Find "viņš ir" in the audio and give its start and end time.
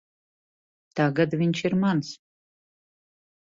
1.43-1.77